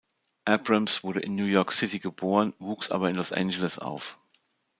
Abrams 0.49 1.03
wurde 1.03 1.19
in 1.19 1.35
New 1.35 1.45
York 1.45 1.71
City 1.71 1.99
geboren, 1.99 2.55
wuchs 2.57 2.89
aber 2.89 3.11
in 3.11 3.15
Los 3.17 3.31
Angeles 3.31 3.77
auf. 3.77 4.17